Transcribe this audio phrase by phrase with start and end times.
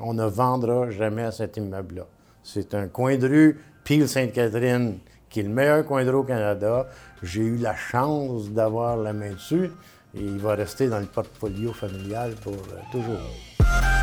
[0.00, 2.06] on ne vendra jamais cet immeuble-là.
[2.42, 6.22] C'est un coin de rue, Pile Sainte-Catherine, qui est le meilleur coin de rue au
[6.24, 6.86] Canada.
[7.22, 9.70] J'ai eu la chance d'avoir la main dessus
[10.14, 13.97] et il va rester dans le portfolio familial pour euh, toujours.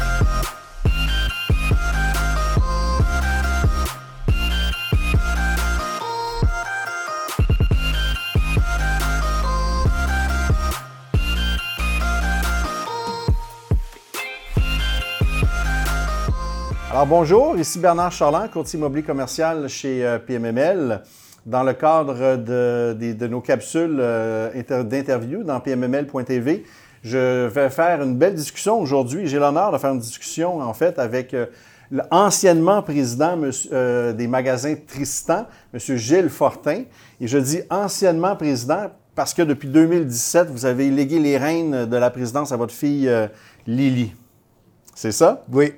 [16.95, 21.03] Alors bonjour, ici Bernard Charland, courtier immobilier commercial chez euh, PMML.
[21.45, 26.63] Dans le cadre de, nos capsules euh, d'interview dans pmml.tv,
[27.03, 29.27] je vais faire une belle discussion aujourd'hui.
[29.27, 31.47] J'ai l'honneur de faire une discussion en fait avec euh,
[31.91, 35.97] l'anciennement président des magasins Tristan, M.
[35.97, 36.83] Gilles Fortin.
[37.19, 41.97] Et je dis anciennement président parce que depuis 2017, vous avez légué les rênes de
[41.97, 43.11] la présidence à votre fille
[43.67, 44.13] Lily.
[44.95, 45.43] C'est ça?
[45.51, 45.73] Oui,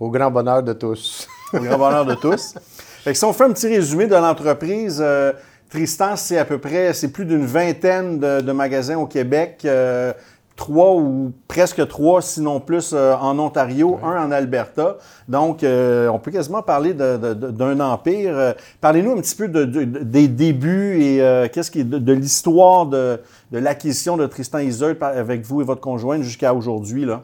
[0.00, 1.26] au grand bonheur de tous.
[1.52, 2.54] Au grand bonheur de tous.
[3.02, 5.32] Fait que si on fait un petit résumé de l'entreprise, euh,
[5.70, 10.12] Tristan, c'est à peu près, c'est plus d'une vingtaine de, magasins au Québec, euh,
[10.56, 14.98] trois ou presque trois, sinon plus, euh, en Ontario, un en Alberta.
[15.26, 18.54] Donc, on peut quasiment parler d'un empire.
[18.80, 23.20] Parlez-nous un petit peu des débuts et qu'est-ce qui est de, l'histoire de,
[23.52, 27.22] l'acquisition de Tristan Iseult avec vous et votre conjointe jusqu'à aujourd'hui, là.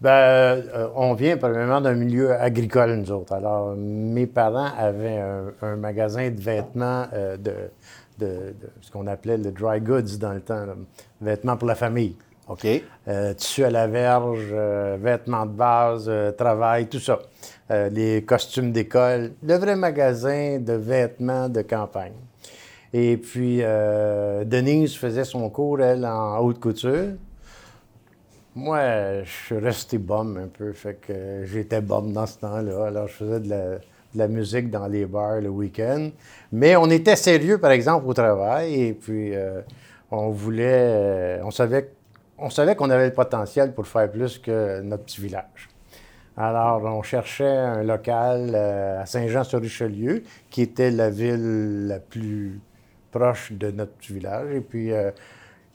[0.00, 3.32] Ben, euh, on vient premièrement d'un milieu agricole, nous autres.
[3.32, 5.22] Alors, mes parents avaient
[5.62, 10.64] un, magasin de vêtements euh, de, ce qu'on appelait le dry goods dans le temps,
[11.20, 12.14] vêtements pour la famille.
[12.48, 12.66] OK.
[13.08, 14.54] Euh, tissu à la verge,
[15.00, 17.18] vêtements de base, travail, tout ça.
[17.70, 19.32] les costumes d'école.
[19.42, 22.12] Le vrai magasin de vêtements de campagne.
[22.92, 23.62] Et puis,
[24.44, 27.14] Denise faisait son cours, elle, en haute couture.
[28.56, 32.86] Moi, je suis resté bum un peu, fait que j'étais bum dans ce temps-là.
[32.86, 33.78] Alors, je faisais de
[34.14, 36.08] la, musique dans les bars le week-end.
[36.52, 39.60] Mais on était sérieux, par exemple, au travail, et puis euh,
[40.10, 41.90] on voulait, euh, on savait,
[42.38, 45.68] on savait qu'on avait le potentiel pour faire plus que notre petit village.
[46.34, 52.58] Alors, on cherchait un local euh, à Saint-Jean-sur-Richelieu, qui était la ville la plus
[53.10, 54.50] proche de notre petit village.
[54.54, 54.92] Et puis,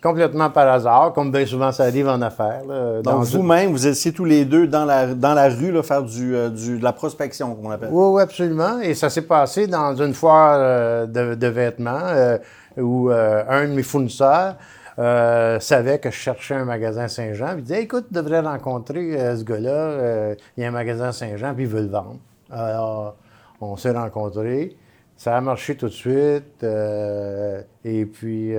[0.01, 2.63] complètement par hasard, comme bien souvent ça arrive en affaires.
[3.03, 6.35] Donc vous-même, vous étiez tous les deux dans la, dans la rue là, faire du,
[6.35, 7.89] euh, du, de la prospection, comme on appelle.
[7.91, 8.79] Oui, oui, absolument.
[8.79, 12.38] Et ça s'est passé dans une foire euh, de, vêtements euh,
[12.78, 14.56] où un de mes fournisseurs
[14.97, 17.56] savait que je cherchais un magasin Saint-Jean.
[17.57, 20.35] Il disait Écoute, tu devrais rencontrer ce gars-là.
[20.56, 22.19] il y a un magasin Saint-Jean, puis il veut le vendre.
[22.50, 23.16] Alors,
[23.59, 24.78] on s'est rencontrés.
[25.17, 26.63] Ça a marché tout de suite.
[26.63, 28.56] et puis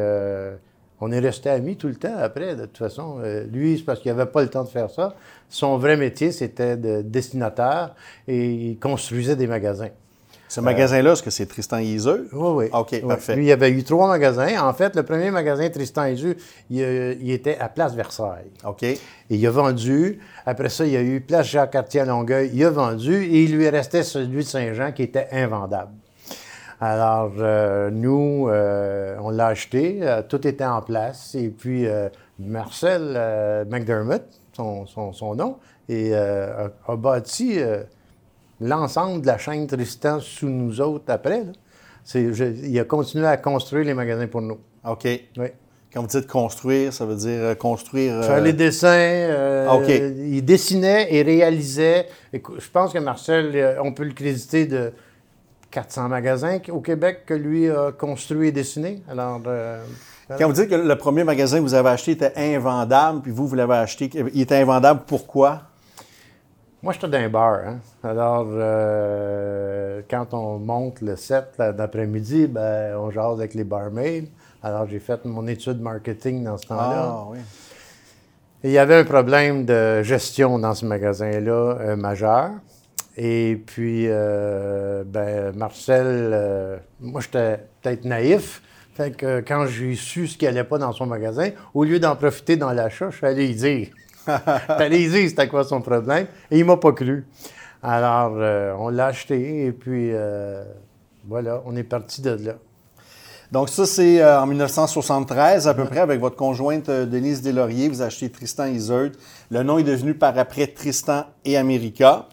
[1.04, 3.16] on est resté amis tout le temps après, de toute façon.
[3.24, 5.16] Euh, lui, c'est parce qu'il n'avait pas le temps de faire ça.
[5.48, 7.96] Son vrai métier, c'était de destinateur
[8.28, 9.88] et il construisait des magasins.
[10.48, 12.28] Ce magasin-là, est-ce que c'est Tristan Iseux?
[12.32, 12.66] Oui, oui.
[12.72, 13.34] OK, parfait.
[13.34, 14.62] Lui, il y avait eu trois magasins.
[14.62, 16.36] En fait, le premier magasin, Tristan Iseux,
[16.70, 18.52] il, était à Place Versailles.
[18.64, 18.84] OK.
[18.84, 20.20] Et il a vendu.
[20.46, 22.50] Après ça, il y a eu Place Jacques-Cartier à Longueuil.
[22.54, 25.90] Il a vendu et il lui restait celui de Saint-Jean qui était invendable.
[26.84, 31.36] Alors, euh, nous, euh, on l'a acheté, euh, tout était en place.
[31.36, 31.86] Et puis,
[32.40, 37.60] Marcel McDermott, son, nom, et, a, bâti
[38.60, 41.44] l'ensemble de la chaîne Tristan sous nous autres après.
[42.16, 44.58] il a continué à construire les magasins pour nous.
[44.84, 45.04] OK.
[45.04, 45.46] Oui.
[45.94, 48.24] Quand vous dites construire, ça veut dire construire.
[48.24, 49.68] Faire les dessins.
[49.72, 49.88] OK.
[49.88, 52.08] Il dessinait et réalisait.
[52.32, 54.92] je pense que Marcel, on peut le créditer de
[55.72, 59.02] 400 magasins au Québec que lui a construit et dessiné.
[59.10, 59.82] Alors, euh,
[60.38, 63.48] Quand vous dites que le premier magasin que vous avez acheté était invendable, puis vous,
[63.48, 65.62] vous l'avez acheté, il était invendable, pourquoi?
[66.82, 67.60] Moi, j'étais dans un bar.
[67.64, 67.78] Hein.
[68.02, 74.24] Alors, euh, quand on monte le 7 d'après-midi, ben, on jase avec les barmaids.
[74.62, 77.08] Alors, j'ai fait mon étude marketing dans ce temps-là.
[77.08, 77.38] Ah, oui.
[78.64, 82.50] il y avait un problème de gestion dans ce magasin-là euh, majeur.
[83.16, 88.62] Et puis, euh, ben, Marcel, euh, moi, j'étais peut-être naïf.
[88.94, 92.16] Fait que quand j'ai su ce qui n'allait pas dans son magasin, au lieu d'en
[92.16, 93.88] profiter dans l'achat, je suis allé y dire.
[94.26, 96.26] je suis allé y dire c'était quoi son problème.
[96.50, 97.26] Et il m'a pas cru.
[97.82, 100.12] Alors, euh, on l'a acheté et puis,
[101.26, 102.54] voilà, on est parti de là.
[103.52, 107.90] Donc ça, c'est euh, en 1973 à peu près avec votre conjointe euh, Denise Deslauriers.
[107.90, 109.12] Vous achetez Tristan Iseult.
[109.50, 112.28] Le nom est devenu par après Tristan et America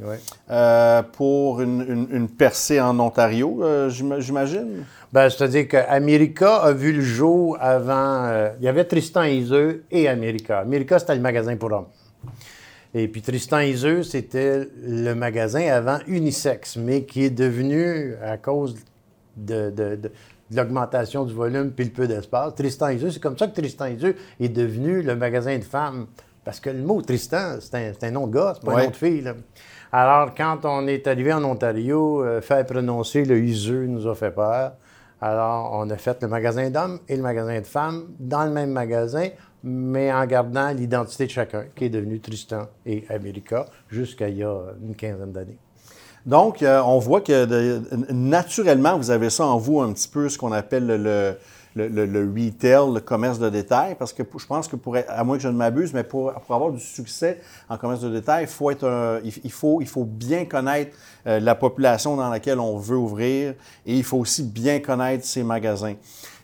[0.50, 4.86] euh, pour une, percée en Ontario, j'imagine?
[5.12, 8.32] Ben, c'est-à-dire qu'America a vu le jour avant.
[8.60, 10.60] il y avait Tristan Iseult et America.
[10.60, 11.88] America, c'était le magasin pour hommes.
[12.94, 18.76] Et puis Tristan Iseux, c'était le magasin avant unisexe, mais qui est devenu, à cause
[19.36, 20.12] de, de- de-
[20.52, 23.86] de l'augmentation du volume puis le peu d'espace, Tristan Iseux, c'est comme ça que Tristan
[23.88, 26.08] Iseux est devenu le magasin de femmes.
[26.46, 28.82] Parce que le mot Tristan, c'est un, c'est un nom de gars, c'est pas Ouais.
[28.82, 29.22] un nom de fille.
[29.22, 29.34] là.
[29.92, 34.32] Alors, quand on est arrivé en Ontario, euh, faire prononcer le Iseux nous a fait
[34.32, 34.74] peur.
[35.22, 38.72] Alors, on a fait le magasin d'hommes et le magasin de femmes dans le même
[38.72, 39.28] magasin,
[39.64, 44.44] mais en gardant l'identité de chacun, qui est devenu Tristan et America jusqu'à il y
[44.44, 45.58] a une quinzaine d'années.
[46.30, 47.82] Donc, euh, on voit que de-
[48.14, 51.36] naturellement, vous avez ça en vous un petit peu ce qu'on appelle le,
[51.76, 55.24] le, le- le retail, le commerce de détail, parce que je pense que pour à
[55.24, 58.44] moins que je ne m'abuse, mais pour, pour avoir du succès en commerce de détail,
[58.44, 60.96] il faut, être un- il faut, il faut bien connaître
[61.26, 63.56] euh, la population dans laquelle on veut ouvrir
[63.88, 65.96] et il faut aussi bien connaître ses magasins.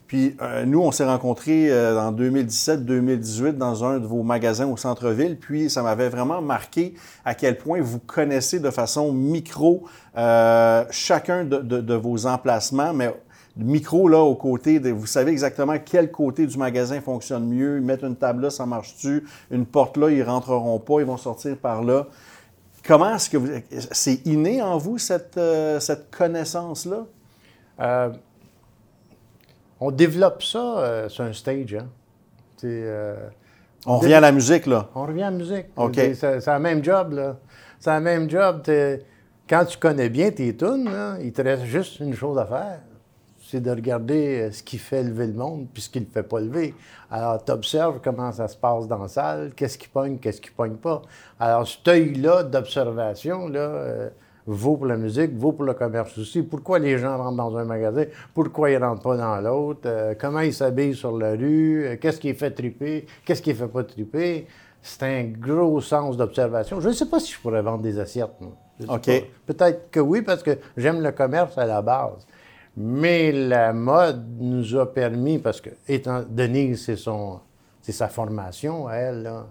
[0.08, 4.78] Puis euh, nous, on s'est rencontrés euh, en 2017-2018 dans un de vos magasins au
[4.78, 5.38] centre-ville.
[5.38, 6.94] Puis ça m'avait vraiment marqué
[7.24, 9.84] à quel point vous connaissez de façon micro
[10.18, 13.14] euh, chacun de, vos emplacements, mais
[13.58, 17.82] micro là au côté, de, vous savez exactement quel côté du magasin fonctionne mieux.
[17.82, 19.26] Mettent une table là, ça marche-tu?
[19.52, 22.08] Une porte là, ils rentreront pas, ils vont sortir par là.
[22.86, 23.48] Comment est-ce que vous...
[23.92, 27.06] C'est inné en vous, cette, euh, cette connaissance-là?
[27.80, 28.10] Euh,
[29.80, 31.76] on développe ça euh, sur un stage.
[31.76, 31.88] Hein.
[32.64, 33.16] Euh,
[33.86, 34.90] On revient à la musique, là.
[34.96, 35.66] on revient à la musique.
[35.76, 35.96] OK.
[35.96, 37.14] C'est, le même job.
[37.14, 37.38] Là.
[37.80, 38.64] C'est le même job.
[39.48, 42.80] Quand tu connais bien tes tunes, là, il te reste juste une chose à faire.
[43.48, 46.10] C'est de regarder euh, ce qui fait lever le monde puis ce qui ne le
[46.10, 46.74] fait pas lever.
[47.12, 50.50] Alors, tu observes comment ça se passe dans la salle, qu'est-ce qui pogne, qu'est-ce qui
[50.50, 51.04] pogne pas.
[51.40, 54.10] Alors, cet œil-là d'observation, là, euh,
[54.48, 56.44] vaut pour la musique, vaut pour le commerce aussi.
[56.44, 58.06] Pourquoi les gens rentrent dans un magasin?
[58.34, 59.82] Pourquoi ils ne rentrent pas dans l'autre?
[59.86, 61.86] Euh, comment ils s'habillent sur la rue?
[61.86, 63.06] Euh, qu'est-ce qui fait triper?
[63.24, 64.48] Qu'est-ce qui fait pas triper?
[64.82, 66.80] C'est un gros sens d'observation.
[66.80, 68.36] Je ne sais pas si je pourrais vendre des assiettes.
[68.88, 69.10] OK.
[69.46, 72.28] Peut-être que oui, parce que j'aime le commerce à la base.
[72.78, 77.40] Mais la mode nous a permis, parce que étant Denise, c'est son
[77.82, 79.24] c'est sa formation à elle.
[79.24, 79.46] Là.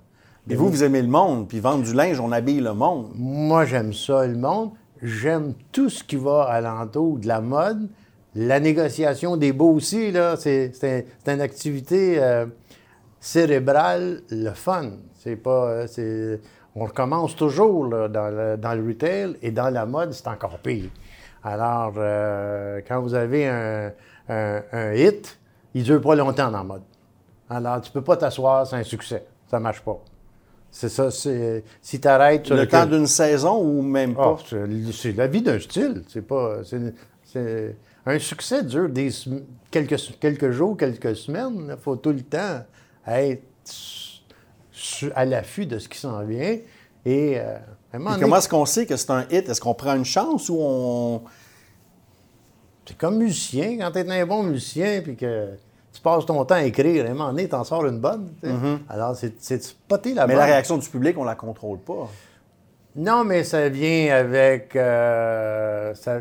[0.50, 3.12] Et vous, vous aimez le monde, puis vendre du linge, on habille le monde.
[3.14, 4.72] Moi, j'aime ça, le monde.
[5.04, 7.88] J'aime tout ce qui va alentour de la mode.
[8.34, 12.46] La négociation des beaux aussi, là, c'est, c'est- c'est une activité euh,
[13.20, 14.92] cérébrale, le fun.
[15.14, 15.66] C'est pas...
[15.68, 16.40] euh, c'est-
[16.74, 20.58] on recommence toujours là, dans, le, dans le retail et dans la mode, c'est encore
[20.58, 20.90] pire.
[21.44, 23.92] Alors, euh, quand vous avez un,
[24.28, 25.38] un- un hit,
[25.74, 26.82] il ne dure pas longtemps dans la mode.
[27.50, 29.24] Alors, tu peux pas t'asseoir, c'est un succès.
[29.48, 30.00] Ça marche pas.
[30.76, 31.62] C'est ça, c'est...
[31.80, 34.38] Si tu arrêtes Le temps d'une saison ou même ah, pas?
[34.44, 36.02] c'est c'est la vie d'un style.
[36.08, 36.62] C'est pas.
[36.64, 39.08] c'est- un succès dure des,
[39.70, 41.68] quelques, quelques jours, quelques semaines.
[41.70, 42.64] Il faut tout le temps
[43.06, 43.42] être
[45.14, 46.58] à l'affût de ce qui s'en vient.
[47.06, 47.56] Et euh,
[47.92, 49.48] à Et comment est-ce qu'on sait que c'est un hit?
[49.48, 51.22] Est-ce qu'on prend une chance ou on.
[52.84, 53.78] c'est comme musicien.
[53.78, 55.50] Quand tu es un bon musicien puis que
[55.94, 58.28] tu passes ton temps à écrire, à un moment donné, tu en sors une bonne.
[58.42, 58.50] sais.
[58.88, 60.28] Alors, c'est spotter la Mm-hmm.
[60.28, 60.40] Mais bonne.
[60.40, 62.08] la réaction du public, on la contrôle pas.
[62.96, 64.76] Non, mais ça vient avec.
[64.76, 66.20] euh, ça-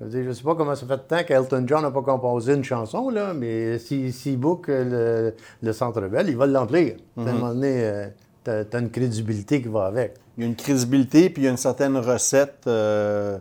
[0.00, 2.64] je je sais pas comment ça fait de temps qu'Elton John n'a pas composé une
[2.64, 5.32] chanson, là, mais s'il s'il book le,
[5.62, 6.96] le Centre Bell, il va l'emplir.
[7.16, 8.08] À un moment donné,
[8.44, 10.14] tu as, une crédibilité qui va avec.
[10.36, 13.38] Il y a une crédibilité, puis il y a une certaine recette euh,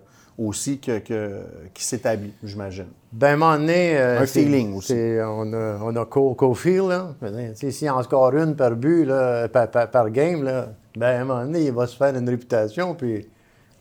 [0.47, 1.43] aussi que, que-
[1.73, 2.87] qui s'établit, j'imagine.
[3.11, 3.97] Ben, à un moment donné.
[3.97, 4.93] euh, Un feeling aussi.
[4.93, 7.13] On a, on a Co- Cofield, là.
[7.55, 11.25] S'il en score une par but, là, par, par- par game, là, ben, à un
[11.25, 13.27] moment donné, il va se faire une réputation, puis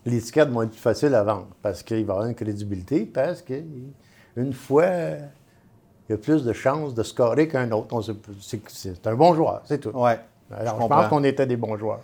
[0.05, 1.49] l'étiquette va être plus facile à vendre.
[1.63, 4.87] Parce qu'il va avoir une crédibilité, parce qu'une fois,
[6.09, 8.03] il y a plus de chances de scorer qu'un autre.
[8.41, 9.91] C'est un bon joueur, c'est tout.
[9.91, 10.19] Ouais.
[10.53, 12.01] Alors, je pense qu'on était des bons joueurs.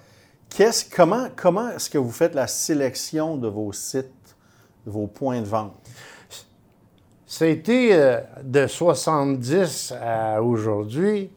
[0.49, 4.13] Qu'est-ce- comment comment est-ce que vous faites la sélection de vos sites,
[4.87, 5.75] vos points de vente?
[7.41, 11.31] Été euh, de 70 à aujourd'hui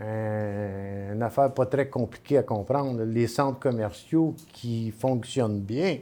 [0.00, 3.02] euh, une affaire pas très compliquée à comprendre.
[3.02, 5.98] Les centres commerciaux qui fonctionnent bien,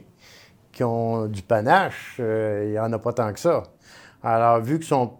[0.71, 3.63] qui ont du panache, euh, il n'y en a pas tant que ça.
[4.23, 5.13] Alors, vu qu'ils sont,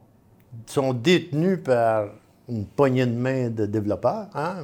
[0.65, 2.09] sont détenus par
[2.47, 4.63] une poignée de main de développeurs, hein,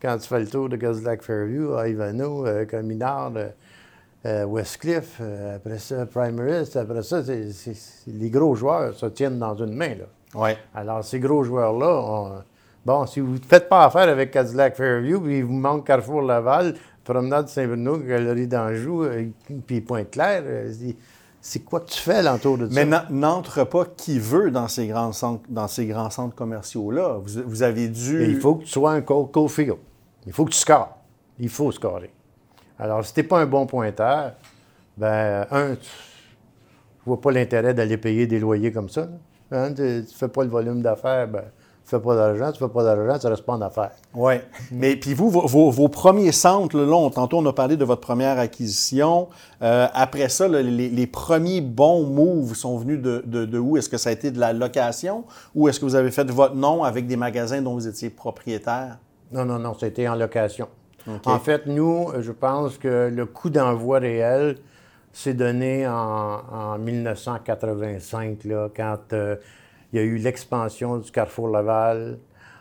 [0.00, 3.48] quand tu fais le tour de Cadillac Fairview, Ivano, euh, Cominard, euh,
[4.46, 9.38] Westcliff, euh, après ça, Primaris, après ça, c'est- c'est- c'est- les gros joueurs se tiennent
[9.38, 9.90] dans une main.
[9.94, 10.04] Là.
[10.34, 10.50] Oui.
[10.74, 12.42] Alors, ces gros joueurs-là, on-
[12.84, 16.22] bon, si vous ne faites pas affaire avec Cadillac Fairview, puis il vous manque Carrefour
[16.22, 19.26] Laval, Promenade Saint-Bruno, Galerie d'Anjou, euh,
[19.66, 20.72] puis Pointe-Claire, euh,
[21.40, 22.74] c'est- quoi que tu fais l'entour de ça?
[22.74, 27.18] Mais n'en- n'entre pas qui veut dans ces grands centres, dans ces grands centres commerciaux-là.
[27.22, 28.22] Vous, vous avez dû.
[28.24, 29.76] Et il faut que tu sois un co- co-field.
[30.26, 30.98] Il faut que tu scores.
[31.38, 32.10] Il faut scorer.
[32.78, 34.32] Alors, si tu n'es pas un bon pointeur,
[34.96, 39.08] ben, un, tu ne vois pas l'intérêt d'aller payer des loyers comme ça.
[39.50, 39.72] Hein?
[39.74, 41.44] Tu ne fais pas le volume d'affaires, ben,
[41.88, 43.60] tu ne fais pas d'argent, tu ne fais pas d'argent, tu ne restes pas en
[43.60, 43.92] affaires.
[44.12, 44.34] Oui.
[44.72, 48.38] Mais puis vous, vos, vos, premiers centres, là, tantôt on a parlé de votre première
[48.38, 49.28] acquisition.
[49.62, 53.76] Euh, après ça, les, les, premiers bons moves sont venus de, de, où?
[53.76, 56.56] Est-ce que ça a été de la location ou est-ce que vous avez fait votre
[56.56, 58.98] nom avec des magasins dont vous étiez propriétaire?
[59.30, 60.68] Non, non, non, c'était en location.
[61.24, 64.56] En fait, nous, je pense que le coût d'envoi réel
[65.12, 69.36] s'est donné en, 1985, là, quand euh,
[69.92, 72.18] il y a eu l'expansion du Carrefour Laval,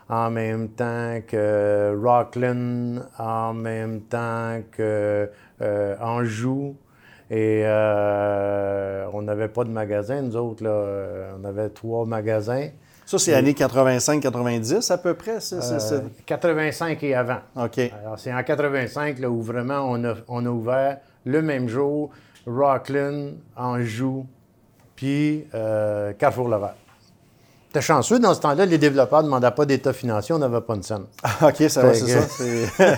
[0.08, 5.30] en même temps que Rockland, en même temps que
[5.62, 6.78] euh, Anjou.
[7.32, 10.64] Et euh, on n'avait pas de magasin, nous autres.
[10.64, 11.36] Là.
[11.40, 12.70] On avait trois magasins.
[13.05, 15.39] Ça, c'est années 85-90 à peu près?
[16.25, 17.39] 85 et avant.
[17.55, 17.77] OK.
[17.77, 22.09] Alors, c'est en 85 là, où vraiment on a, on a ouvert le même jour
[22.47, 24.25] Rockland, Anjou,
[24.95, 26.75] puis euh, Carrefour Laval.
[27.75, 30.77] T'es chanceux, dans ce temps-là, les développeurs ne demandaient pas d'état financier, on n'avait pas
[30.77, 31.03] de scène.
[31.22, 32.96] Ah, OK, ça va, c'est ça.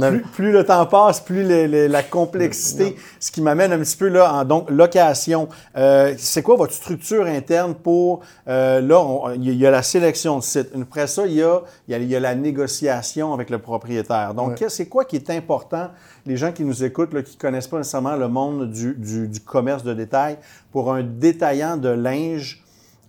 [0.32, 1.44] plus, le temps passe, plus
[1.86, 2.96] la complexité.
[3.20, 5.48] Ce qui m'amène un petit peu là en donc, location.
[5.76, 8.22] Euh, c'est quoi votre structure interne pour.
[8.48, 10.70] Euh, là, il y a la sélection de sites.
[10.74, 14.34] Après ça, il y a, y a, la négociation avec le propriétaire.
[14.34, 15.90] Donc, c'est quoi qui est important,
[16.26, 18.96] les gens qui nous écoutent, là, qui ne connaissent pas nécessairement le monde du,
[19.28, 20.38] du commerce de détail,
[20.72, 22.63] pour un détaillant de linge?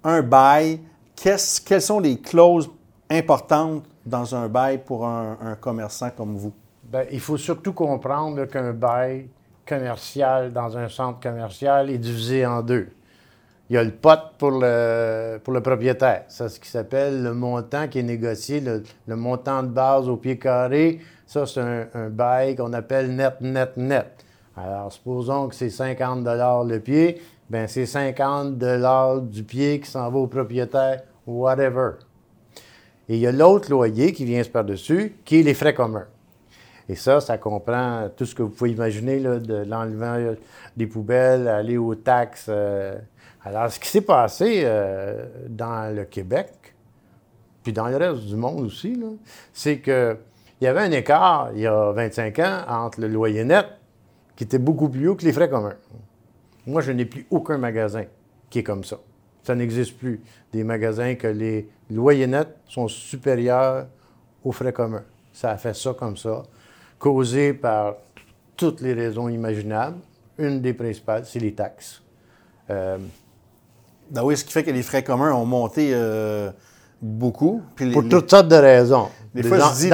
[0.05, 0.79] Un bail,
[1.15, 2.69] quelles sont les clauses
[3.09, 6.53] importantes dans un bail pour un, commerçant comme vous?
[6.83, 9.27] Bien, il faut surtout comprendre qu'un bail
[9.67, 12.89] commercial dans un centre commercial est divisé en deux.
[13.67, 16.25] Il y a le pot pour le, pour le propriétaire.
[16.27, 20.37] C'est ce qui s'appelle le montant qui est négocié, le, montant de base au pied
[20.37, 20.99] carré.
[21.25, 24.23] Ça, c'est un, un bail qu'on appelle net, net, net.
[24.55, 30.09] Alors, supposons que c'est 50 le pied ben c'est 50 de du pied qui s'en
[30.09, 31.91] va au propriétaire, whatever.
[33.07, 36.07] Et il y a l'autre loyer qui vient par-dessus, qui est les frais communs.
[36.87, 40.35] Et ça, ça comprend tout ce que vous pouvez imaginer, là, de l'enlevement
[40.77, 42.47] des poubelles, aller aux taxes.
[42.49, 42.97] Euh.
[43.43, 46.51] Alors, ce qui s'est passé euh, dans le Québec,
[47.63, 48.99] puis dans le reste du monde aussi,
[49.51, 50.17] c'est qu'il
[50.61, 53.65] y avait un écart, il y a 25 ans, entre le loyer net,
[54.35, 55.75] qui était beaucoup plus haut que les frais communs.
[56.67, 58.05] Moi, je n'ai plus aucun magasin
[58.49, 58.97] qui est comme ça.
[59.43, 60.21] Ça n'existe plus.
[60.51, 63.87] Des magasins que les loyers nets sont supérieurs
[64.43, 65.03] aux frais communs.
[65.33, 66.43] Ça a fait ça comme ça,
[66.97, 67.95] causé par
[68.55, 69.97] toutes les raisons imaginables.
[70.37, 72.01] Une des principales, c'est les taxes.
[72.69, 72.97] Euh,
[74.09, 76.51] ben oui, ce qui fait que les frais communs ont monté euh,
[77.05, 77.61] beaucoup.
[77.93, 79.07] pour toutes sortes de raisons.
[79.33, 79.89] Des fois, je dis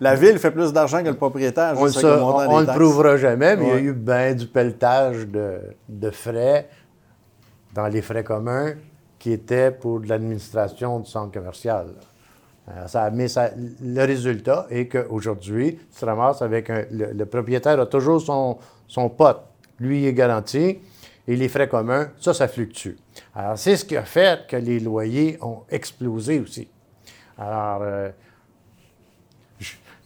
[0.00, 1.74] la ville fait plus d'argent que le propriétaire.
[1.76, 6.68] On ne le prouvera jamais, mais il y a eu bien du pelletage de, frais
[7.74, 8.74] dans les frais communs
[9.18, 11.86] qui étaient pour l'administration du centre commercial.
[12.86, 13.26] ça, mais
[13.82, 19.08] le résultat est qu'aujourd'hui, tu te ramasses avec un, le, propriétaire a toujours son, son
[19.08, 19.42] pote.
[19.78, 20.78] Lui, il est garanti.
[21.30, 22.96] Et les frais communs, ça, ça fluctue.
[23.36, 26.68] Alors, c'est ce qui a fait que les loyers ont explosé aussi.
[27.38, 28.10] Alors, euh,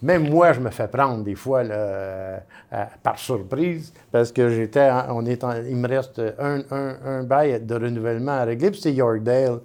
[0.02, 2.38] même moi, je me fais prendre des fois euh,
[3.02, 8.32] par surprise parce que j'étais, on est il me reste un, un, bail de renouvellement
[8.32, 9.60] à régler, puis c'est Yorkdale.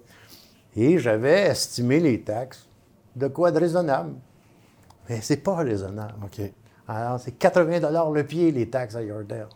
[0.77, 2.69] Et j'avais estimé les taxes
[3.17, 4.13] de quoi de raisonnable.
[5.09, 6.13] Mais c'est pas raisonnable.
[6.23, 6.39] OK.
[6.87, 9.49] Alors, c'est 80 le pied, les taxes à Yorkdale.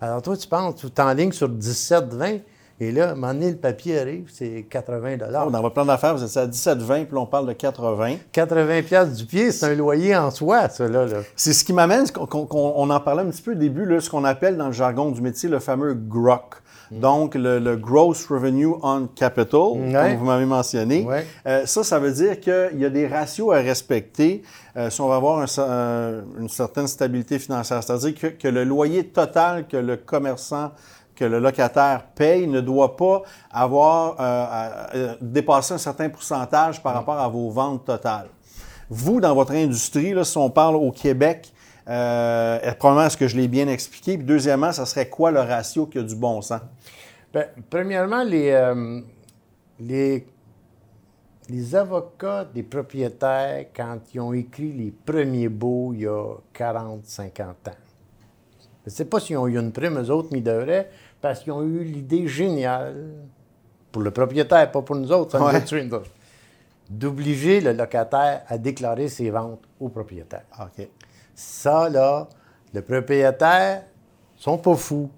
[0.00, 2.38] Alors, toi, tu penses, tu es en ligne sur 17, 20,
[2.78, 6.14] et là, à un moment donné, le papier arrive, c'est 80 Dans votre plan d'affaires,
[6.14, 10.14] vous êtes à 17,20, puis on parle de 80 80 du pied, c'est un loyer
[10.14, 11.06] en soi, ça, là.
[11.36, 14.24] C'est ce qui m'amène, on en parlait un petit peu au début, là, ce qu'on
[14.24, 16.56] appelle dans le jargon du métier le fameux GROC.
[16.90, 17.00] Mm.
[17.00, 21.06] Donc, le, Gross Revenue on Capital, comme vous m'avez mentionné.
[21.46, 24.42] Euh, ça, ça veut dire qu'il y a des ratios à respecter
[24.76, 27.82] euh, si on va avoir une certaine stabilité financière.
[27.82, 30.72] C'est-à-dire que, que, le loyer total que le commerçant
[31.16, 37.18] que le locataire paye ne doit pas avoir euh, dépassé un certain pourcentage par rapport
[37.18, 38.28] à vos ventes totales.
[38.88, 41.52] Vous, dans votre industrie, là, si on parle au Québec,
[41.88, 44.16] euh, premièrement, est-ce que je l'ai bien expliqué?
[44.16, 46.60] Puis deuxièmement, ça serait quoi le ratio qui a du bon sens?
[47.36, 49.02] Bien, premièrement, les, euh,
[49.78, 50.26] les,
[51.50, 57.04] les, avocats des propriétaires, quand ils ont écrit les premiers baux il y a 40,
[57.04, 57.72] 50 ans,
[58.58, 60.88] je ne sais pas s'ils ont eu une prime, eux autres, mais ils devraient
[61.20, 63.04] parce qu'ils ont eu l'idée géniale,
[63.92, 66.02] pour le propriétaire, pas pour nous autres, ça nous a
[66.88, 70.44] d'obliger le locataire à déclarer ses ventes au propriétaire.
[70.58, 70.88] OK.
[71.34, 72.28] Ça, là,
[72.72, 73.82] Les propriétaires
[74.36, 75.10] sont pas fous.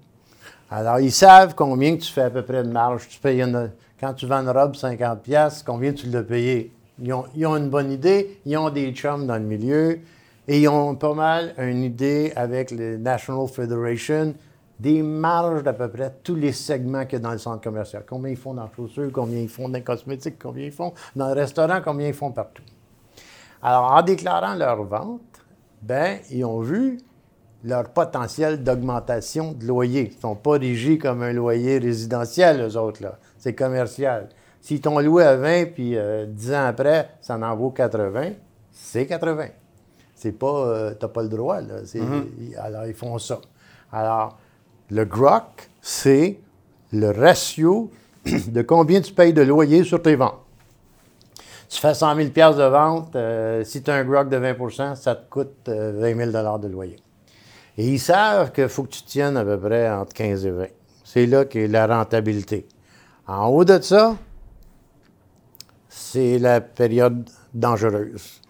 [0.71, 3.07] Alors, ils savent combien tu fais à peu près de marge.
[3.99, 6.71] Quand tu vends une robe 50$, combien tu l'as payé?
[7.01, 9.99] Ils ont, ils ont, une bonne idée, ils ont des chums dans le milieu
[10.47, 14.35] et ils ont pas mal une idée avec le National Federation
[14.79, 18.03] des marges d'à peu près tous les segments qu'il y a dans le centre commercial.
[18.07, 20.93] Combien ils font dans les chaussures, combien ils font dans les cosmétiques, combien ils font
[21.15, 22.63] dans le restaurant, combien ils font partout.
[23.61, 25.21] Alors, en déclarant leur vente,
[25.81, 26.97] ben, ils ont vu
[27.63, 30.09] leur potentiel d'augmentation de loyer.
[30.11, 33.17] Ils ne sont pas régis comme un loyer résidentiel, eux autres, là.
[33.37, 34.29] C'est commercial.
[34.61, 38.31] S'ils t'ont loué à 20, puis euh, 10 ans après, ça en vaut 80,
[38.71, 39.47] c'est 80.
[40.15, 40.47] C'est pas...
[40.47, 41.81] Euh, t'as pas le droit, là.
[41.83, 42.57] Mm-hmm.
[42.57, 43.39] Alors, ils font ça.
[43.91, 44.37] Alors,
[44.89, 46.39] le GROC, c'est
[46.91, 47.91] le ratio
[48.25, 50.39] de combien tu payes de loyer sur tes ventes.
[51.69, 55.15] Tu fais 100 000 de vente, euh, si tu as un GROC de 20% ça
[55.15, 56.97] te coûte 20 euh, 000 de loyer.
[57.79, 60.65] Et ils savent qu'il faut que tu tiennes à peu près entre 15 et 20.
[61.05, 62.67] C'est là qu'est la rentabilité.
[63.25, 64.17] En haut de ça,
[65.87, 68.41] c'est la période dangereuse.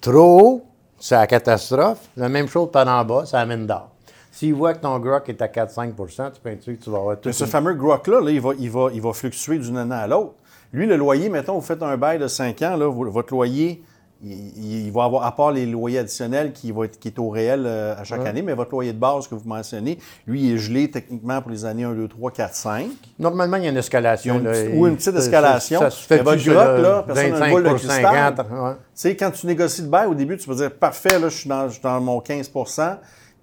[0.00, 0.64] Trop haut,
[0.98, 2.08] c'est la catastrophe.
[2.16, 3.92] La même chose par en bas, ça amène d'or.
[4.32, 7.30] S'il voit que ton GROC est à 4-5% tu peux que tu vas avoir tout.
[7.30, 10.34] ce fameux GROC-là, il, va, il, va, il va fluctuer d'une année à l'autre.
[10.72, 13.80] Lui, le loyer, mettons, vous faites un bail de 5 ans, là, votre loyer,
[14.22, 17.64] il, va avoir, à part les loyers additionnels qui, va être, qui est au réel
[17.66, 20.58] euh, à chaque année, mais votre loyer de base que vous mentionnez, lui, il est
[20.58, 22.86] gelé techniquement pour les années 1, 2, 3, 4, 5.
[23.18, 24.42] Normalement, il y a une escalation.
[24.74, 25.80] ou une petite escalation.
[25.80, 28.34] Ça, se fait votre GROC, là, personne n'a boule de cristal.
[28.34, 28.42] Tu
[28.94, 31.48] sais, quand tu négocies le bail, au début, tu vas dire, parfait, là, je suis
[31.48, 32.50] dans, je suis dans mon 15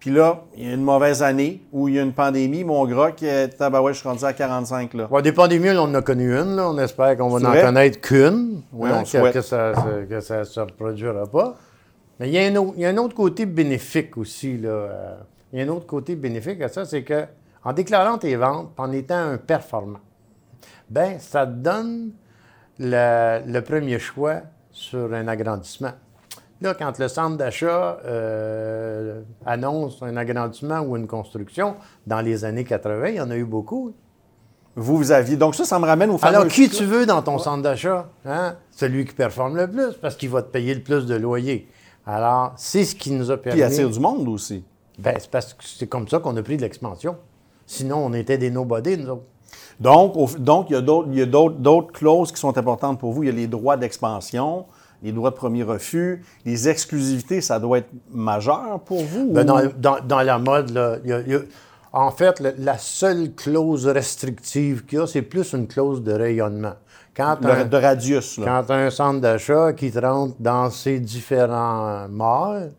[0.06, 2.64] puis là, il y a une mauvaise année où il y a une pandémie.
[2.64, 4.94] Mon gras, qui est ouais, je suis rendu à 45.
[4.94, 5.22] Là.
[5.24, 6.58] des pandémies, on en a connu une.
[6.58, 6.70] Là.
[6.70, 8.62] On espère qu'on va en connaître qu'une.
[8.72, 11.56] Oui, hein, que, ça ne se reproduira pas.
[12.20, 14.60] Mais il y, a un autre, il y, a un autre, côté bénéfique aussi.
[14.60, 14.70] Là.
[14.70, 15.16] Euh,
[15.52, 17.26] il y a un autre côté bénéfique à ça, c'est que
[17.64, 20.01] en déclarant tes ventes, en étant un performant,
[20.88, 22.12] ben ça te donne
[22.77, 25.94] le, le premier choix sur un agrandissement.
[26.61, 31.75] Là, quand le centre d'achat euh, annonce un agrandissement ou une construction,
[32.07, 33.94] dans les années 80, il y en a eu beaucoup.
[34.75, 35.37] Vous, vous aviez.
[35.37, 36.35] Donc, ça, ça me ramène au fameux.
[36.35, 38.07] Alors, qui tu veux dans ton centre d'achat?
[38.25, 38.55] Hein?
[38.72, 41.70] Celui qui performe le plus, parce qu'il va te payer le plus de loyer.
[42.05, 43.59] Alors, c'est ce qui nous a permis.
[43.59, 44.63] Puis, il attire du monde aussi.
[44.98, 47.18] Bien, c'est parce que c'est comme ça qu'on a pris de l'expansion.
[47.65, 49.24] Sinon, on était des nobody, nous autres.
[49.79, 53.24] Donc, donc il y a d'autres clauses qui sont importantes pour vous.
[53.24, 54.65] Il y a les droits d'expansion
[55.05, 59.31] les droits de premier refus, les exclusivités, ça doit être majeur pour vous?
[59.31, 60.98] Ben, dans, la mode, là,
[61.94, 66.74] en fait, la seule clause restrictive qu'il y a, c'est plus une clause de rayonnement.
[67.15, 68.39] Quand de, radius.
[68.39, 68.46] Là.
[68.46, 72.74] Quand un centre d'achat qui te rentre dans ses différents malls,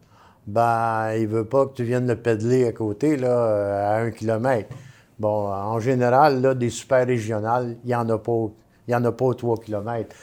[0.49, 4.75] ben, il veut pas que tu viennes le pédaler à côté, là, à un kilomètre.
[5.19, 8.51] Bon, en général, là, des super régionales, il n'y en a pas.
[8.89, 10.15] Il en a pas trois kilomètres.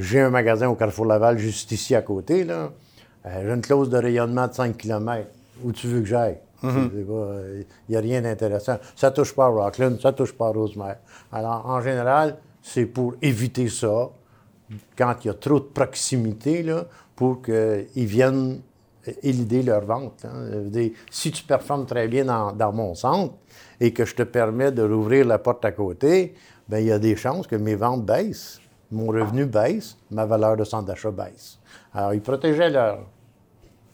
[0.00, 2.44] J'ai un magasin au Carrefour Laval juste ici à côté.
[2.44, 2.72] Là.
[3.26, 5.28] Euh, j'ai une clause de rayonnement de 5 km.
[5.62, 6.38] Où tu veux que j'aille?
[6.62, 6.90] Mhm.
[6.94, 8.78] Il n'y a rien d'intéressant.
[8.96, 10.96] Ça ne touche pas à Rockland, ça ne touche pas à Rosemère.
[11.30, 14.08] Alors, en général, c'est pour éviter ça,
[14.96, 18.60] quand il y a trop de proximité, là, pour qu'ils viennent
[19.22, 20.24] élider leur vente.
[20.24, 20.88] Hein.
[21.10, 23.34] Si tu performes très bien dans, mon centre
[23.80, 26.34] et que je te permets de rouvrir la porte à côté,
[26.68, 28.60] bien, il y a des chances que mes ventes baissent
[28.90, 31.58] mon revenu baisse, ma valeur de centre d'achat baisse.
[31.94, 33.00] Alors, ils protégeaient leur,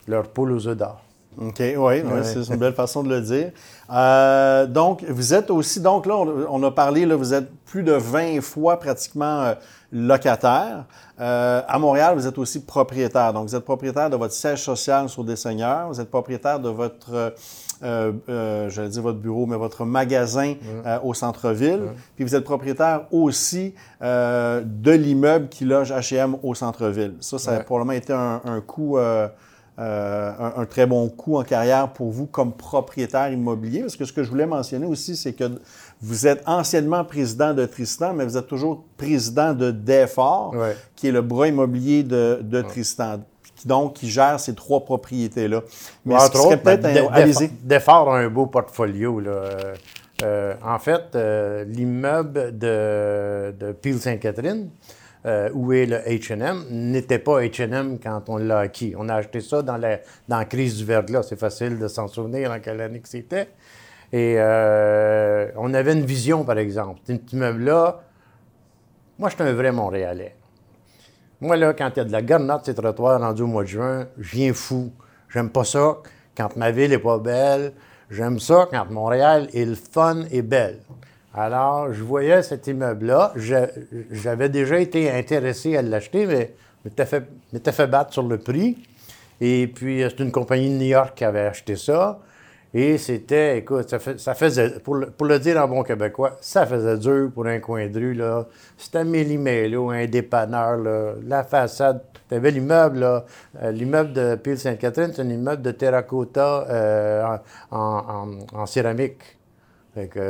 [0.07, 1.06] leur poule aux œufs d'or.
[1.39, 3.51] OK, oui, c'est une belle façon de le dire.
[3.93, 7.93] Euh, donc, vous êtes aussi, donc là, on, a parlé, là, vous êtes plus de
[7.93, 9.55] 20 fois pratiquement euh,
[9.93, 10.87] locataire.
[11.21, 13.35] Euh, à Montréal, vous êtes aussi propriétaire.
[13.35, 15.89] Donc, vous êtes propriétaire de votre siège social sur des seigneurs.
[15.89, 17.35] Vous êtes propriétaire de votre
[17.83, 20.55] j'allais dire votre bureau, mais votre magasin
[21.05, 21.83] au centre-ville.
[22.15, 27.17] Puis vous êtes propriétaire aussi de l'immeuble qui loge H&M au centre-ville.
[27.21, 28.99] Ça, ça a probablement été un, un coût...
[29.79, 33.81] un, très bon coup en carrière pour vous comme propriétaire immobilier.
[33.81, 35.45] Parce que ce que je voulais mentionner aussi, c'est que
[36.01, 40.55] vous êtes anciennement président de Tristan, mais vous êtes toujours président de Défort,
[40.95, 43.21] qui est le bras immobilier de, de Tristan
[43.65, 45.63] donc qui gère ces trois propriétés-là.
[46.05, 47.49] Mais ce serait peut-être ben, un...
[47.63, 49.19] Défort a un beau portfolio.
[49.19, 49.75] Là.
[50.23, 54.71] Euh, en fait, euh, l'immeuble de, de Peel-Sainte-Catherine,
[55.25, 58.95] euh, où est le H&M, n'était pas H&M quand on l'a acquis.
[58.99, 61.25] On a acheté ça dans la, dans crise du verglas.
[61.25, 63.49] C'est facile de s'en souvenir en quelle année que c'était.
[64.13, 64.37] Et
[65.57, 67.01] on avait une vision, par exemple.
[67.05, 68.03] Cet immeuble-là,
[69.19, 70.37] moi, je suis un vrai Montréalais.
[71.41, 73.69] Moi, là, quand il y a de la garnotte ces trottoirs rendus au mois de
[73.69, 74.93] juin, je viens fou.
[75.29, 75.99] J'aime pas ça
[76.37, 77.73] quand ma ville n'est pas belle.
[78.11, 80.81] J'aime ça quand Montréal est le fun et belle.
[81.37, 83.35] Alors, je voyais cet immeuble-là.
[84.11, 88.79] J'avais déjà été intéressé à l'acheter, mais m'étais fait, battre sur le prix.
[89.43, 92.21] Et puis, c'est une compagnie de New York qui avait acheté ça.
[92.73, 97.47] Et c'était, écoute, ça, faisait, pour le, dire en bon québécois, ça faisait dur pour
[97.47, 98.47] un coin de rue, là.
[98.77, 101.13] C'était méli-mélo, un dépanneur, là.
[101.27, 103.25] La façade, t'avais l'immeuble, là.
[103.63, 107.37] Euh, l'immeuble de Pile Sainte-Catherine, c'est un immeuble de terracotta euh,
[107.71, 109.37] en, céramique.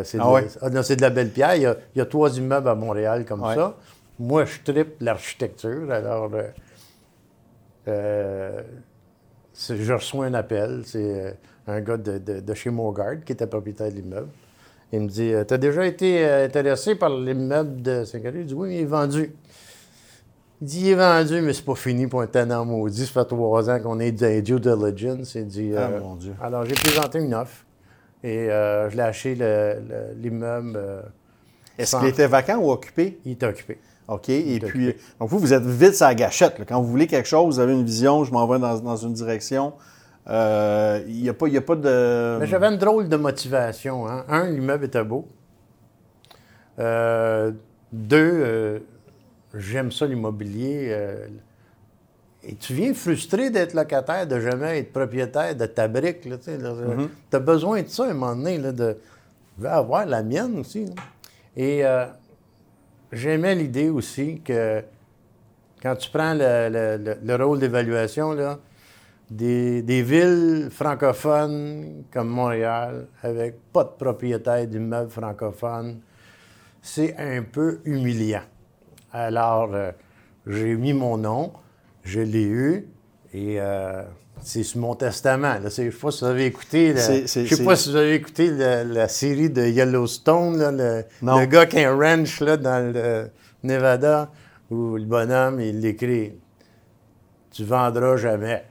[0.04, 1.56] C'est, ah ah c'est de la belle pierre.
[1.56, 3.76] Il y, a, trois immeubles à Montréal comme ça.
[4.18, 5.90] Moi, je tripe l'architecture.
[5.90, 6.30] Alors,
[7.88, 8.62] euh,
[9.54, 10.82] je reçois un appel.
[10.84, 14.28] C'est un gars de, chez Mogard, qui était propriétaire de l'immeuble.
[14.92, 18.54] Il me dit Tu as déjà été euh, intéressé par l'immeuble de Saint-Cary Je dis
[18.54, 19.34] Oui, il est vendu.
[20.62, 23.04] Il dit Il est vendu, mais c'est pas fini pour un tenant maudit.
[23.04, 25.34] Ça fait trois ans qu'on est dans due diligence.
[25.34, 26.34] Il dit Ah, mon Dieu.
[26.40, 27.66] Alors, j'ai présenté une offre
[28.22, 29.36] et euh, je l'ai acheté
[30.16, 30.78] l'immeuble.
[31.78, 33.18] Est-ce qu'il était vacant ou occupé?
[33.24, 33.78] Il était occupé.
[34.08, 34.28] OK.
[34.28, 36.60] Et puis, donc vous, vous êtes vite sur la gâchette.
[36.66, 39.74] Quand vous voulez quelque chose, vous avez une vision, je m'en vais dans, une direction.
[40.26, 42.38] Il euh, n'y a, pas, a pas de.
[42.40, 44.08] Mais j'avais une drôle de motivation.
[44.08, 44.24] Hein.
[44.28, 45.28] Un, l'immeuble était beau.
[46.78, 47.52] Euh,
[47.92, 48.78] deux, euh,
[49.54, 50.96] j'aime ça l'immobilier.
[52.48, 56.20] Et tu viens frustré d'être locataire, de jamais être propriétaire de ta brique.
[56.20, 58.96] Tu as besoin de ça à un moment donné, là, de.
[59.64, 60.84] Avoir la mienne aussi.
[61.56, 61.82] Et
[63.10, 64.82] j'aimais l'idée aussi que
[65.82, 68.36] quand tu prends le, rôle d'évaluation,
[69.30, 76.00] des, des, villes francophones comme Montréal, avec pas de propriétaire d'immeubles francophones,
[76.82, 78.44] c'est un peu humiliant.
[79.12, 79.90] Alors, euh,
[80.46, 81.52] j'ai mis mon nom,
[82.06, 82.88] je l'ai eu,
[83.34, 84.02] et euh,
[84.40, 85.56] c'est sur mon testament.
[85.58, 88.50] Je ne sais pas si vous avez écouté, je sais pas si vous avez écouté
[88.50, 93.30] la, série de Yellowstone, le, le, gars qui a un ranch là, dans le
[93.64, 94.30] Nevada,
[94.70, 96.34] où le bonhomme, il écrit
[97.50, 98.64] Tu vendras jamais.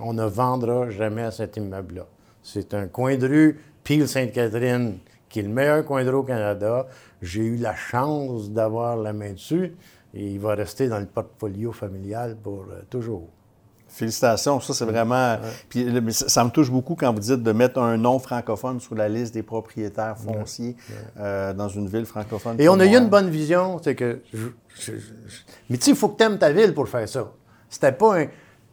[0.00, 2.06] On ne vendra jamais cet immeuble-là.
[2.42, 6.22] C'est un coin de rue, Pile Sainte-Catherine, qui est le meilleur coin de rue au
[6.24, 6.86] Canada.
[7.22, 9.72] J'ai eu la chance d'avoir la main dessus
[10.18, 13.28] et il va rester dans le portfolio familial pour euh, toujours.
[13.86, 15.38] Félicitations, ça c'est vraiment.
[15.70, 19.08] Puis ça, me touche beaucoup quand vous dites de mettre un nom francophone sur la
[19.08, 20.76] liste des propriétaires fonciers
[21.18, 22.60] euh, dans une ville francophone.
[22.60, 24.20] Et on a eu une bonne vision, c'est que.
[25.70, 27.32] mais tu sais, il faut que tu aimes ta ville pour faire ça.
[27.70, 28.26] C'était pas un.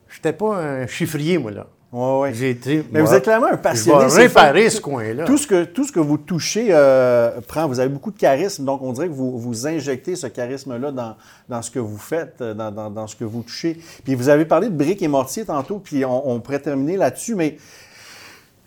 [0.09, 1.67] J'étais pas un chiffrier, moi, là.
[1.97, 2.83] Oui, J'ai été.
[2.91, 4.09] Mais vous êtes clairement un passionné.
[4.09, 5.23] Je vais réparer ce coin-là.
[5.23, 7.69] Tout ce, que, tout ce que vous touchez euh, prend.
[7.69, 11.15] Vous avez beaucoup de charisme, donc on dirait que vous, vous injectez ce charisme-là dans,
[11.47, 13.79] dans, ce que vous faites, euh, dans, dans, dans, ce que vous touchez.
[14.03, 17.55] Puis vous avez parlé de briques et mortiers tantôt, puis on, pourrait terminer là-dessus, mais.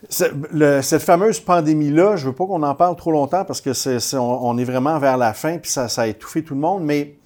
[0.08, 3.98] cette fameuse pandémie-là, je ne veux pas qu'on en parle trop longtemps parce que c'est,
[4.16, 7.17] on, est vraiment vers la fin, puis ça, ça a étouffé tout le monde, mais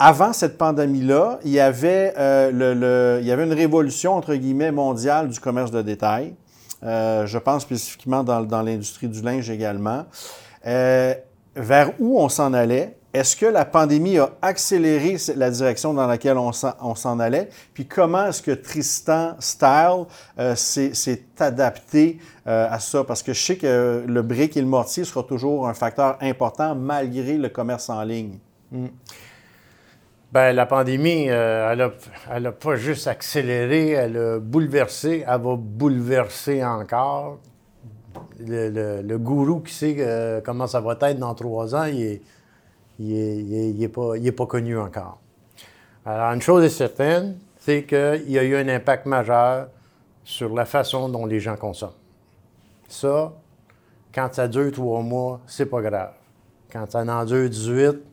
[0.00, 4.72] avant cette pandémie-là, il, y avait, euh, le, il y avait une révolution, entre guillemets,
[4.72, 6.34] mondiale du commerce de détail.
[6.82, 10.06] Euh, je pense spécifiquement dans, dans l'industrie du linge également.
[10.66, 11.14] Euh,
[11.54, 12.96] vers où on s'en allait?
[13.12, 17.50] Est-ce que la pandémie a accéléré la direction dans laquelle on s'en allait?
[17.74, 20.06] Puis comment est-ce que Tristan Style
[20.54, 23.02] s'est adapté à ça?
[23.02, 26.76] Parce que je sais que le brick et le mortier sera toujours un facteur important
[26.76, 28.38] malgré le commerce en ligne.
[28.70, 28.86] Mm.
[30.32, 31.90] Bien, la pandémie, euh,
[32.30, 37.40] elle n'a pas juste accéléré, elle a bouleversé, elle va bouleverser encore.
[38.38, 42.20] Le, gourou qui sait euh, comment ça va être dans trois ans, il
[43.00, 45.18] n'est pas, pas, connu encore.
[46.06, 49.66] Alors, une chose est certaine, c'est qu'il y a eu un impact majeur
[50.22, 51.90] sur la façon dont les gens consomment.
[52.86, 53.32] Ça,
[54.14, 56.12] quand ça dure trois mois, c'est pas grave.
[56.72, 58.09] Quand ça en dure 18,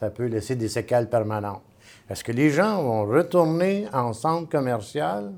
[0.00, 1.62] ça peut laisser des séquelles permanentes.
[2.08, 5.30] Est-ce que les gens vont retourner en centre commercial?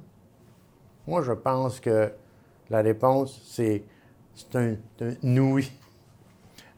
[1.09, 2.13] Moi, je pense que
[2.71, 3.83] la réponse, c'est
[4.55, 4.77] un,
[5.23, 5.73] oui.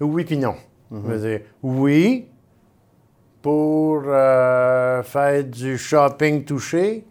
[0.01, 0.57] Oui puis non.
[0.91, 1.41] Mm-hmm.
[1.63, 2.29] oui
[3.43, 7.05] pour euh, faire du shopping touché,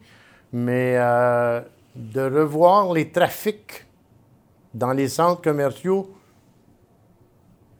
[0.51, 1.61] mais euh,
[1.95, 3.85] de revoir les trafics
[4.73, 6.11] dans les centres commerciaux,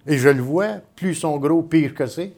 [0.06, 2.34] et je le vois, plus ils sont gros, pire que c'est.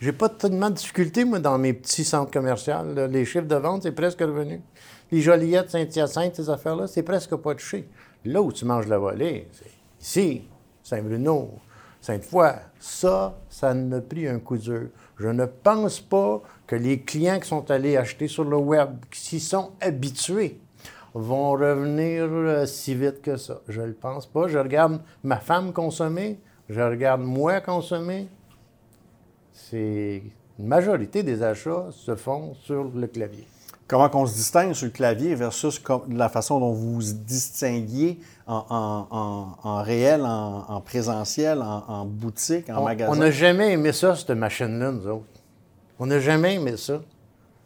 [0.00, 2.74] J'ai pas tellement de difficultés, moi, dans mes petits centres commerciaux.
[3.10, 4.62] Les chiffres de vente, c'est presque revenu.
[5.10, 7.88] Les Joliettes, Saint-Hyacinthe, ces affaires-là, c'est presque pas touché.
[8.24, 10.42] Là où tu manges la volée, c'est ici,
[10.84, 11.50] Saint-Bruno,
[12.00, 12.50] Sainte-Foy.
[12.78, 14.88] Ça, ça n'a pris un coup dur.
[15.18, 19.20] Je ne pense pas que les clients qui sont allés acheter sur le web, qui
[19.20, 20.60] s'y sont habitués,
[21.12, 23.62] vont revenir euh, si vite que ça.
[23.66, 24.46] Je ne le pense pas.
[24.46, 28.28] Je regarde ma femme consommer, je regarde moi consommer.
[29.58, 30.22] C'est
[30.58, 33.46] une majorité des achats se font sur le clavier.
[33.86, 39.82] Comment on se distingue sur le clavier versus la façon dont vous vous distinguiez en,
[39.82, 43.10] réel, en, présentiel, en, boutique, en magasin?
[43.12, 45.24] On n'a jamais aimé ça, cette machine-là, nous autres.
[45.98, 47.00] On n'a jamais aimé ça.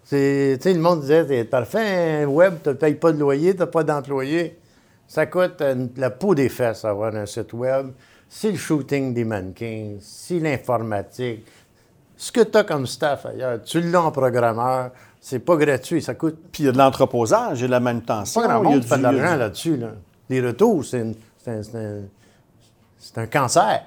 [0.04, 3.60] C'est, le monde disait, t'as fait un web, tu ne payes pas de loyer, tu
[3.60, 4.58] n'as pas d'employé.
[5.08, 7.88] Ça coûte euh, la peau des fesses avoir un site web.
[8.28, 11.44] C'est le shooting des mannequins, c'est l'informatique.
[12.22, 16.14] Ce que tu as comme staff ailleurs, tu l'as en programmeur, c'est pas gratuit, ça
[16.14, 16.38] coûte.
[16.52, 18.42] Puis il y a de l'entreposage et de la manutention.
[18.42, 19.82] Pas grand monde fait de l'argent là-dessus.
[20.28, 21.04] Les retours, c'est
[23.16, 23.82] un, cancer.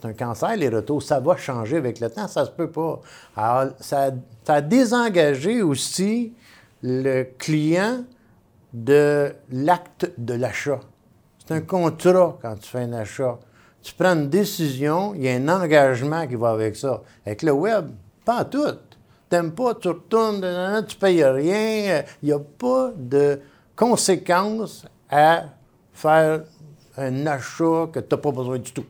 [0.00, 1.02] C'est un cancer, les retours.
[1.02, 3.02] Ça va changer avec le temps, ça se peut pas.
[3.36, 4.12] Alors, ça,
[4.44, 6.32] ça a désengagé aussi
[6.82, 8.02] le client
[8.72, 10.80] de l'acte de l'achat.
[11.38, 13.38] C'est un contrat quand tu fais un achat.
[13.84, 17.02] Tu prends une décision, il y a un engagement qui va avec ça.
[17.24, 17.90] Avec le web,
[18.24, 18.78] pas tout
[19.34, 22.04] t'aimes pas, tu retournes, tu payes rien.
[22.22, 23.40] Il n'y a pas de
[23.74, 25.44] conséquences à
[25.92, 26.42] faire
[26.96, 28.84] un achat que tu n'as pas besoin du tout.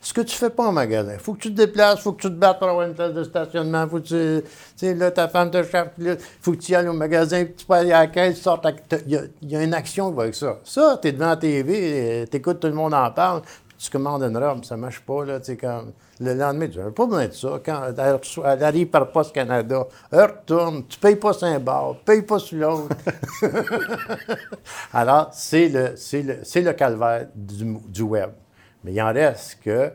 [0.00, 2.02] Ce que tu ne fais pas en magasin, il faut que tu te déplaces, il
[2.02, 4.94] faut que tu te battes pour avoir une place de stationnement, faut que tu, sais,
[4.94, 7.74] là, ta femme te cherche, il faut que tu y ailles au magasin, tu peux
[7.74, 8.48] aller à la caisse,
[9.06, 10.60] Il y, a une action avec ça.
[10.62, 13.42] Ça, tu es devant la TV, tu écoutes, tout le monde en parle,
[13.78, 15.92] tu commandes une robe, ça marche pas, là, comme...
[16.20, 17.60] Le lendemain, tu n'as pas besoin de ça.
[17.64, 21.94] Quand elle, arrive par Poste Canada, elle retourne, tu ne payes pas sur un bar,
[21.98, 22.96] tu payes pas sur l'autre.
[24.92, 28.30] Alors, c'est le, le, le, calvaire du, web.
[28.82, 29.92] Mais il en reste que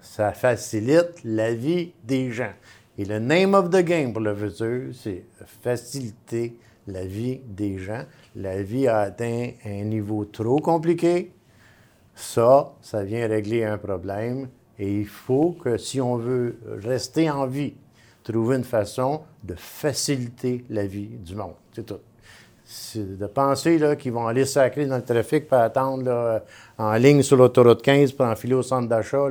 [0.00, 2.52] ça facilite la vie des gens.
[2.96, 5.26] Et le name of the game pour le futur, c'est
[5.62, 8.04] faciliter la vie des gens.
[8.34, 11.32] La vie a atteint un niveau trop compliqué.
[12.16, 14.48] Ça, ça vient régler un problème
[14.78, 17.74] et il faut que si on veut rester en vie,
[18.24, 21.54] trouver une façon de faciliter la vie du monde.
[21.72, 22.00] C'est tout.
[22.96, 26.42] De penser qu'ils vont aller sacrer dans le trafic pour attendre
[26.78, 29.28] en ligne sur l'autoroute 15 pour enfiler au centre d'achat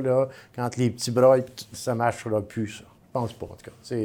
[0.54, 1.36] quand les petits bras,
[1.72, 2.84] ça ne marchera plus, ça.
[2.84, 3.96] Je pense pas, en tout cas.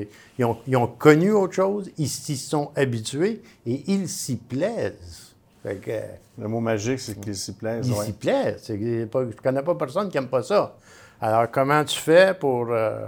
[0.68, 5.31] Ils ont, connu autre chose, ils s'y sont habitués et ils s'y plaisent.
[5.64, 7.88] Le mot magique, c'est qu'ils s'y plaisent.
[7.88, 8.66] Ils s'y plaisent.
[8.68, 10.76] je ne connais pas personne qui n'aime pas ça.
[11.20, 12.68] Alors, comment tu fais pour.
[12.72, 13.08] Euh,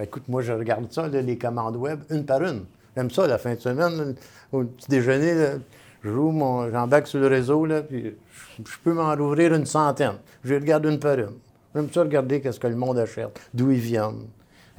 [0.00, 2.64] écoute, moi, je regarde ça, les commandes web, une par une.
[2.94, 4.14] J'aime ça, la fin de semaine,
[4.52, 5.58] au petit déjeuner,
[6.02, 8.16] je roule mon, j'embarque sur le réseau, là, puis
[8.58, 10.16] je, peux m'en rouvrir une centaine.
[10.44, 11.38] Je regarde une par une.
[11.74, 14.26] J'aime ça regarder qu'est-ce que le monde achète, d'où ils viennent.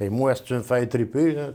[0.00, 1.48] Et moi, si tu me fais triper, là,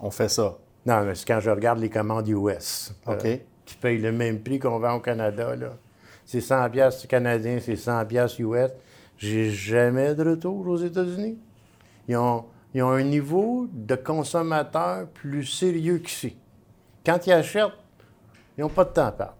[0.00, 0.56] On fait ça.
[0.84, 2.92] Non, mais c'est quand je regarde les commandes US.
[3.08, 3.40] Euh, OK.
[3.72, 5.76] Qui payent le même prix qu'on vend au Canada, là.
[6.24, 8.70] C'est 100 pièces canadiens, c'est 100 pièces US.
[9.18, 11.38] J'ai jamais de retour aux États-Unis.
[12.08, 16.36] Ils ont, un niveau de consommateur plus sérieux qu'ici.
[17.04, 17.72] Quand ils achètent,
[18.56, 19.36] ils n'ont pas de temps à perdre.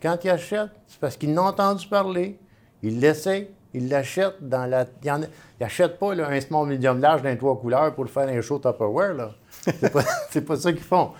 [0.00, 2.38] Quand ils achètent, c'est parce qu'ils n'ont entendu parler,
[2.82, 4.86] ils l'essayent, ils l'achètent dans la.
[5.04, 5.28] Ils
[5.60, 9.14] n'achètent pas un small medium large d'un trois couleurs pour faire un show Tupperware.
[9.14, 9.30] Là.
[9.50, 10.02] C'est pas,
[10.46, 11.12] pas ça qu'ils font.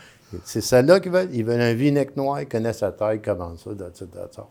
[0.44, 1.28] C'est ça là qu'ils veulent.
[1.32, 3.70] Ils veulent un V-neck noir, ils connaissent sa taille, comment ça,
[4.30, 4.46] ça.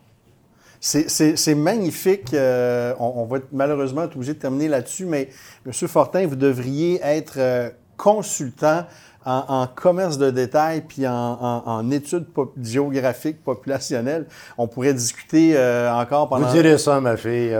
[0.80, 2.34] C'est magnifique.
[2.34, 5.28] Euh, on, va malheureusement être obligé de terminer là-dessus, mais
[5.64, 5.72] M.
[5.72, 8.84] Fortin, vous devriez être euh, consultant
[9.24, 12.26] en, commerce de détail puis en, études
[12.62, 14.26] géographiques populationnelles.
[14.58, 16.46] On pourrait discuter euh, encore pendant...
[16.46, 17.56] Vous direz ça, ma fille.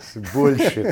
[0.00, 0.86] c'est bullshit.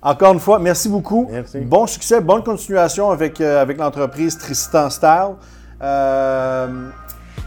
[0.00, 1.28] Encore une fois, merci beaucoup.
[1.30, 1.58] Merci.
[1.60, 5.34] Bon succès, bonne continuation avec, avec l'entreprise Tristan Style.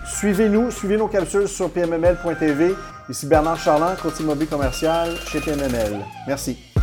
[0.05, 2.75] Suivez-nous, suivez nos capsules sur pmml.tv.
[3.09, 5.99] Ici Bernard Charland, courtier immobilier commercial chez PMML.
[6.27, 6.74] Merci.